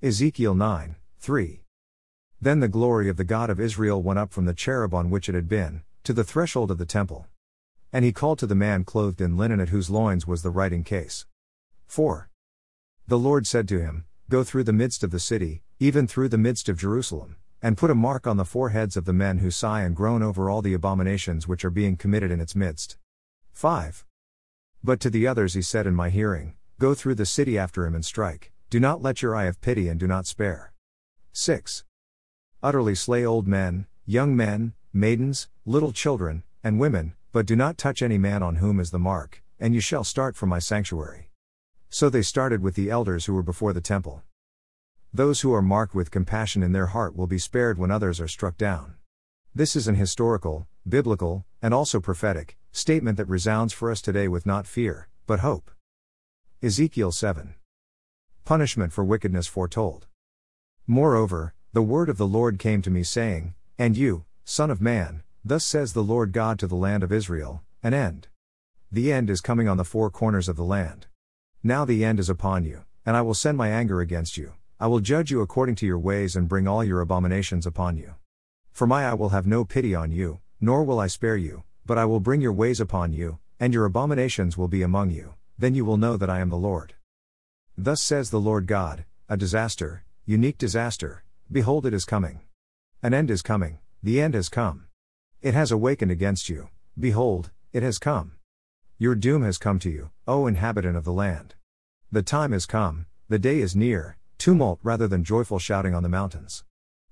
[0.00, 1.64] Ezekiel 9, 3.
[2.40, 5.28] Then the glory of the God of Israel went up from the cherub on which
[5.28, 7.26] it had been, to the threshold of the temple.
[7.92, 10.84] And he called to the man clothed in linen at whose loins was the writing
[10.84, 11.26] case.
[11.88, 12.30] 4.
[13.08, 16.38] The Lord said to him, Go through the midst of the city, even through the
[16.38, 19.82] midst of Jerusalem, and put a mark on the foreheads of the men who sigh
[19.82, 22.96] and groan over all the abominations which are being committed in its midst.
[23.52, 24.04] 5.
[24.84, 27.96] But to the others he said in my hearing, Go through the city after him
[27.96, 30.74] and strike, do not let your eye have pity and do not spare.
[31.32, 31.84] 6.
[32.62, 38.02] Utterly slay old men, young men, maidens, little children, and women, but do not touch
[38.02, 41.30] any man on whom is the mark, and you shall start from my sanctuary.
[41.88, 44.22] So they started with the elders who were before the temple.
[45.14, 48.28] Those who are marked with compassion in their heart will be spared when others are
[48.28, 48.96] struck down.
[49.54, 54.44] This is an historical, biblical, and also prophetic statement that resounds for us today with
[54.44, 55.70] not fear, but hope.
[56.62, 57.54] Ezekiel 7.
[58.48, 60.06] Punishment for wickedness foretold.
[60.86, 65.22] Moreover, the word of the Lord came to me, saying, And you, Son of man,
[65.44, 68.28] thus says the Lord God to the land of Israel, an end.
[68.90, 71.08] The end is coming on the four corners of the land.
[71.62, 74.86] Now the end is upon you, and I will send my anger against you, I
[74.86, 78.14] will judge you according to your ways and bring all your abominations upon you.
[78.72, 81.98] For my eye will have no pity on you, nor will I spare you, but
[81.98, 85.74] I will bring your ways upon you, and your abominations will be among you, then
[85.74, 86.94] you will know that I am the Lord.
[87.80, 92.40] Thus says the Lord God a disaster, unique disaster, behold it is coming.
[93.04, 94.86] An end is coming, the end has come.
[95.42, 98.32] It has awakened against you, behold, it has come.
[98.98, 101.54] Your doom has come to you, O inhabitant of the land.
[102.10, 106.08] The time is come, the day is near, tumult rather than joyful shouting on the
[106.08, 106.64] mountains.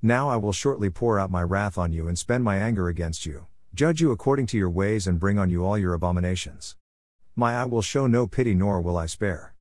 [0.00, 3.26] Now I will shortly pour out my wrath on you and spend my anger against
[3.26, 6.76] you, judge you according to your ways and bring on you all your abominations.
[7.34, 9.51] My eye will show no pity nor will I spare.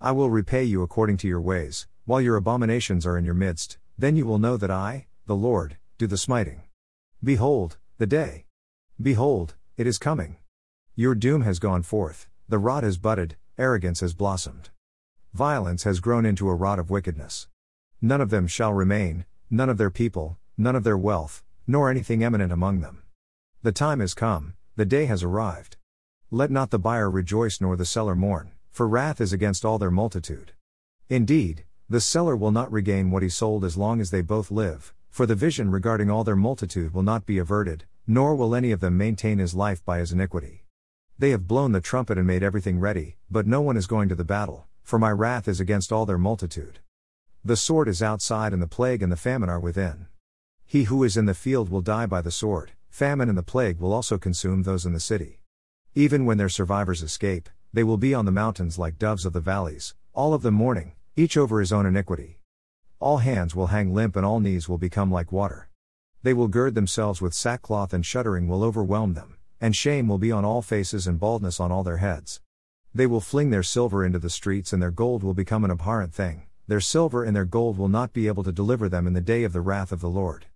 [0.00, 3.78] I will repay you according to your ways, while your abominations are in your midst,
[3.96, 6.62] then you will know that I, the Lord, do the smiting.
[7.22, 8.44] Behold, the day.
[9.00, 10.36] Behold, it is coming.
[10.94, 14.70] Your doom has gone forth, the rod has budded, arrogance has blossomed.
[15.32, 17.48] Violence has grown into a rod of wickedness.
[18.00, 22.22] None of them shall remain, none of their people, none of their wealth, nor anything
[22.22, 23.02] eminent among them.
[23.62, 25.76] The time is come, the day has arrived.
[26.30, 29.90] Let not the buyer rejoice nor the seller mourn, for wrath is against all their
[29.90, 30.52] multitude.
[31.08, 34.92] Indeed, the seller will not regain what he sold as long as they both live,
[35.08, 38.80] for the vision regarding all their multitude will not be averted, nor will any of
[38.80, 40.66] them maintain his life by his iniquity.
[41.18, 44.14] They have blown the trumpet and made everything ready, but no one is going to
[44.14, 46.78] the battle for my wrath is against all their multitude.
[47.42, 50.06] The sword is outside, and the plague and the famine are within.
[50.66, 53.80] He who is in the field will die by the sword, famine and the plague
[53.80, 55.40] will also consume those in the city.
[55.94, 59.40] Even when their survivors escape, they will be on the mountains like doves of the
[59.40, 62.38] valleys, all of them mourning, each over his own iniquity.
[63.00, 65.68] All hands will hang limp and all knees will become like water.
[66.22, 70.30] They will gird themselves with sackcloth and shuddering will overwhelm them, and shame will be
[70.30, 72.40] on all faces and baldness on all their heads.
[72.94, 76.14] They will fling their silver into the streets and their gold will become an abhorrent
[76.14, 76.46] thing.
[76.68, 79.42] Their silver and their gold will not be able to deliver them in the day
[79.42, 80.46] of the wrath of the Lord.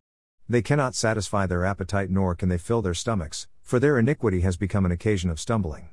[0.49, 4.57] They cannot satisfy their appetite nor can they fill their stomachs, for their iniquity has
[4.57, 5.89] become an occasion of stumbling.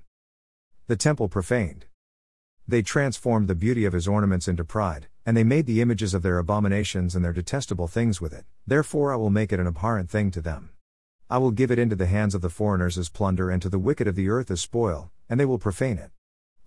[0.87, 1.85] The temple profaned.
[2.67, 6.21] They transformed the beauty of his ornaments into pride, and they made the images of
[6.21, 10.11] their abominations and their detestable things with it, therefore I will make it an abhorrent
[10.11, 10.69] thing to them.
[11.27, 13.79] I will give it into the hands of the foreigners as plunder and to the
[13.79, 16.11] wicked of the earth as spoil, and they will profane it.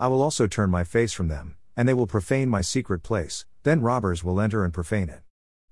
[0.01, 3.47] I will also turn my face from them, and they will profane my secret place,
[3.63, 5.23] then robbers will enter and profane it.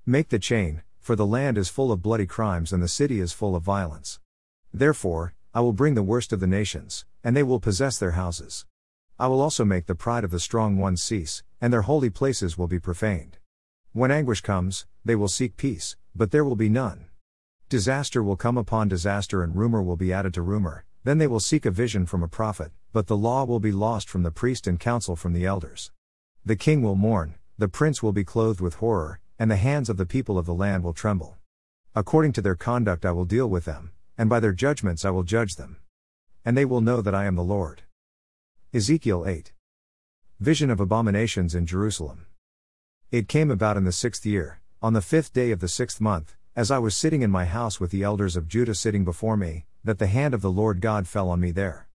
[0.07, 3.33] Make the chain, for the land is full of bloody crimes and the city is
[3.33, 4.21] full of violence.
[4.73, 8.67] Therefore, I will bring the worst of the nations, and they will possess their houses.
[9.19, 12.57] I will also make the pride of the strong ones cease, and their holy places
[12.57, 13.39] will be profaned.
[13.93, 17.07] When anguish comes, they will seek peace, but there will be none.
[17.69, 21.41] Disaster will come upon disaster, and rumor will be added to rumor, then they will
[21.41, 24.69] seek a vision from a prophet, but the law will be lost from the priest
[24.69, 25.91] and counsel from the elders.
[26.45, 29.97] The king will mourn, the prince will be clothed with horror, and the hands of
[29.97, 31.39] the people of the land will tremble.
[31.93, 35.25] According to their conduct I will deal with them, and by their judgments I will
[35.25, 35.79] judge them.
[36.47, 37.83] And they will know that I am the Lord.
[38.73, 39.53] Ezekiel 8.
[40.39, 42.27] Vision of abominations in Jerusalem.
[43.11, 46.37] It came about in the sixth year, on the fifth day of the sixth month,
[46.55, 49.67] as I was sitting in my house with the elders of Judah sitting before me,
[49.83, 51.89] that the hand of the Lord God fell on me there.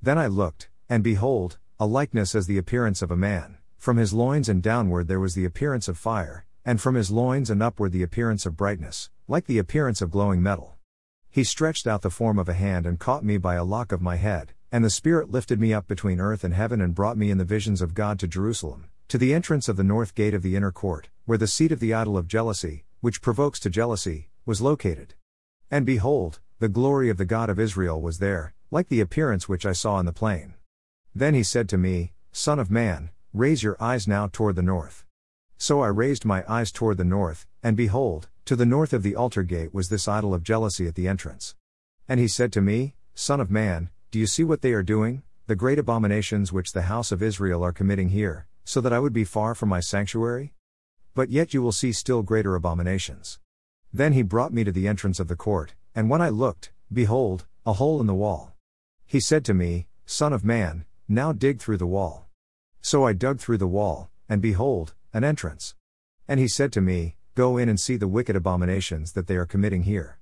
[0.00, 4.12] Then I looked, and behold, a likeness as the appearance of a man, from his
[4.12, 7.90] loins and downward there was the appearance of fire, and from his loins and upward
[7.90, 10.75] the appearance of brightness, like the appearance of glowing metal.
[11.36, 14.00] He stretched out the form of a hand and caught me by a lock of
[14.00, 17.30] my head, and the Spirit lifted me up between earth and heaven and brought me
[17.30, 20.40] in the visions of God to Jerusalem, to the entrance of the north gate of
[20.40, 24.30] the inner court, where the seat of the idol of jealousy, which provokes to jealousy,
[24.46, 25.12] was located.
[25.70, 29.66] And behold, the glory of the God of Israel was there, like the appearance which
[29.66, 30.54] I saw in the plain.
[31.14, 35.04] Then he said to me, Son of man, raise your eyes now toward the north.
[35.58, 39.16] So I raised my eyes toward the north, and behold, to the north of the
[39.16, 41.56] altar gate was this idol of jealousy at the entrance.
[42.08, 45.24] And he said to me, Son of man, do you see what they are doing,
[45.48, 49.12] the great abominations which the house of Israel are committing here, so that I would
[49.12, 50.52] be far from my sanctuary?
[51.12, 53.40] But yet you will see still greater abominations.
[53.92, 57.46] Then he brought me to the entrance of the court, and when I looked, behold,
[57.66, 58.52] a hole in the wall.
[59.06, 62.28] He said to me, Son of man, now dig through the wall.
[62.80, 65.74] So I dug through the wall, and behold, an entrance.
[66.28, 69.44] And he said to me, Go in and see the wicked abominations that they are
[69.44, 70.18] committing here.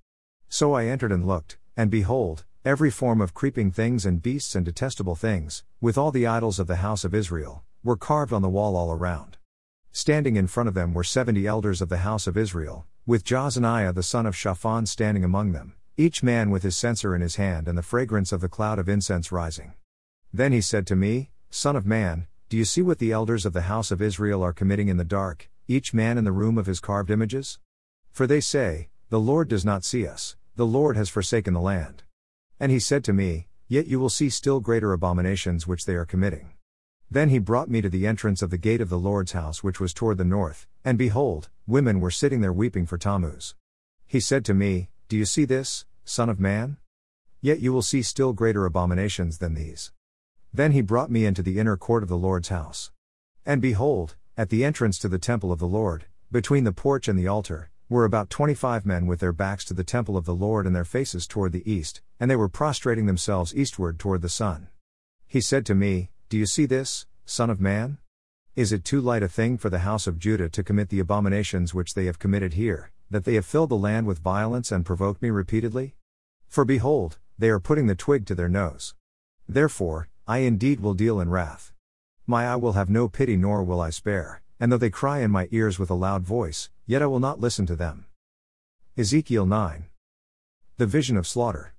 [0.49, 4.65] So I entered and looked, and behold, every form of creeping things and beasts and
[4.65, 8.49] detestable things, with all the idols of the house of Israel, were carved on the
[8.49, 9.37] wall all around.
[9.93, 13.95] Standing in front of them were seventy elders of the house of Israel, with Jaazaniah
[13.95, 17.69] the son of Shaphan standing among them, each man with his censer in his hand
[17.69, 19.75] and the fragrance of the cloud of incense rising.
[20.33, 23.53] Then he said to me, Son of man, do you see what the elders of
[23.53, 26.67] the house of Israel are committing in the dark, each man in the room of
[26.67, 27.59] his carved images?
[28.11, 32.03] For they say, The Lord does not see us, the Lord has forsaken the land.
[32.61, 36.05] And he said to me, Yet you will see still greater abominations which they are
[36.05, 36.53] committing.
[37.11, 39.81] Then he brought me to the entrance of the gate of the Lord's house which
[39.81, 43.55] was toward the north, and behold, women were sitting there weeping for Tammuz.
[44.07, 46.77] He said to me, Do you see this, Son of Man?
[47.41, 49.93] Yet you will see still greater abominations than these.
[50.53, 52.91] Then he brought me into the inner court of the Lord's house.
[53.45, 57.17] And behold, at the entrance to the temple of the Lord, between the porch and
[57.17, 60.35] the altar, were about twenty five men with their backs to the temple of the
[60.35, 64.29] Lord and their faces toward the east, and they were prostrating themselves eastward toward the
[64.29, 64.69] sun.
[65.27, 67.99] He said to me, Do you see this, Son of Man?
[68.57, 71.73] Is it too light a thing for the house of Judah to commit the abominations
[71.73, 75.23] which they have committed here, that they have filled the land with violence and provoked
[75.23, 75.95] me repeatedly?
[76.49, 78.95] For behold, they are putting the twig to their nose.
[79.49, 81.74] Therefore, I indeed will deal in wrath.
[82.27, 85.31] My eye will have no pity nor will I spare, and though they cry in
[85.31, 88.07] my ears with a loud voice, yet I will not listen to them.
[88.97, 89.85] Ezekiel 9.
[90.79, 91.75] The vision of slaughter.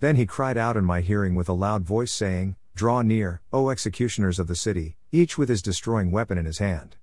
[0.00, 3.68] Then he cried out in my hearing with a loud voice, saying, Draw near, O
[3.68, 6.96] executioners of the city, each with his destroying weapon in his hand.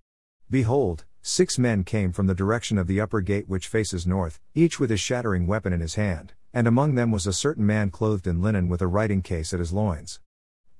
[0.50, 4.78] Behold, six men came from the direction of the upper gate which faces north, each
[4.78, 8.28] with his shattering weapon in his hand, and among them was a certain man clothed
[8.28, 10.20] in linen with a writing case at his loins.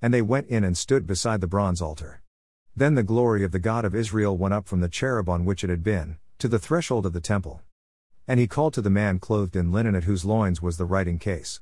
[0.02, 2.22] And they went in and stood beside the bronze altar.
[2.76, 5.64] Then the glory of the God of Israel went up from the cherub on which
[5.64, 7.62] it had been, to the threshold of the temple.
[8.28, 11.18] And he called to the man clothed in linen at whose loins was the writing
[11.18, 11.62] case.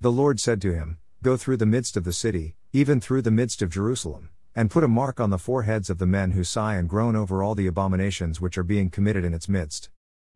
[0.00, 3.30] The Lord said to him, Go through the midst of the city, even through the
[3.30, 6.76] midst of Jerusalem, and put a mark on the foreheads of the men who sigh
[6.76, 9.90] and groan over all the abominations which are being committed in its midst.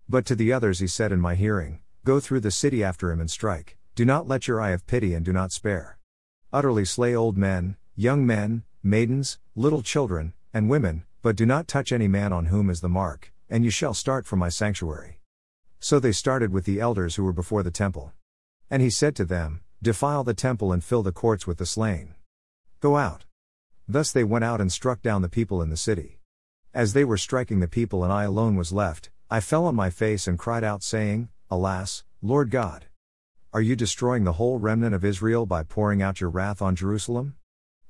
[0.08, 3.20] But to the others he said in my hearing, Go through the city after him
[3.20, 5.95] and strike, do not let your eye have pity and do not spare.
[6.56, 11.92] Utterly slay old men, young men, maidens, little children, and women, but do not touch
[11.92, 15.20] any man on whom is the mark, and you shall start from my sanctuary.
[15.80, 18.14] So they started with the elders who were before the temple.
[18.70, 22.14] And he said to them, Defile the temple and fill the courts with the slain.
[22.80, 23.26] Go out.
[23.86, 26.20] Thus they went out and struck down the people in the city.
[26.72, 29.90] As they were striking the people and I alone was left, I fell on my
[29.90, 32.86] face and cried out, saying, Alas, Lord God!
[33.56, 37.36] Are you destroying the whole remnant of Israel by pouring out your wrath on Jerusalem?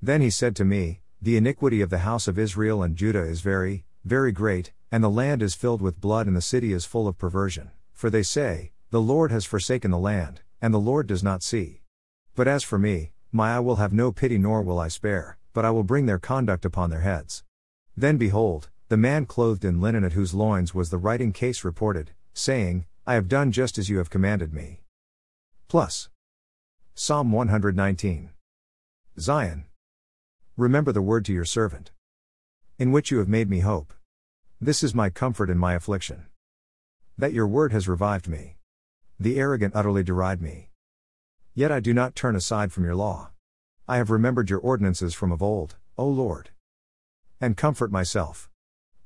[0.01, 3.41] Then he said to me, The iniquity of the house of Israel and Judah is
[3.41, 7.09] very, very great, and the land is filled with blood and the city is full
[7.09, 11.25] of perversion, for they say, The Lord has forsaken the land and the Lord does
[11.25, 11.81] not see.
[12.37, 15.65] But as for me, my eye will have no pity nor will I spare, but
[15.65, 17.43] I will bring their conduct upon their heads.
[17.97, 22.13] Then behold, the man clothed in linen at whose loins was the writing case reported,
[22.35, 24.83] saying, I have done just as you have commanded me.
[25.69, 26.09] Plus.
[26.95, 28.31] Psalm 119.
[29.19, 29.65] Zayin.
[30.57, 31.91] Remember the word to your servant.
[32.79, 33.93] In which you have made me hope.
[34.61, 36.27] This is my comfort in my affliction.
[37.19, 38.59] That your word has revived me.
[39.19, 40.71] The arrogant utterly deride me.
[41.53, 43.31] Yet I do not turn aside from your law.
[43.89, 46.51] I have remembered your ordinances from of old, O Lord.
[47.41, 48.49] And comfort myself.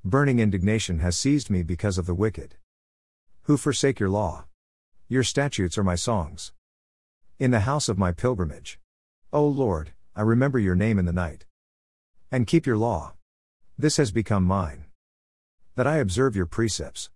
[0.05, 2.57] Burning indignation has seized me because of the wicked.
[3.45, 4.45] Who forsake your law.
[5.13, 6.53] Your statutes are my songs.
[7.41, 8.79] In the house of my pilgrimage.
[9.33, 11.47] O Lord, I remember your name in the night.
[12.31, 13.15] And keep your law.
[13.77, 14.85] This has become mine.
[15.75, 17.09] That I observe your precepts.